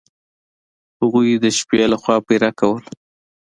[0.99, 2.85] هغوی د شپې له خوا پیره کوله.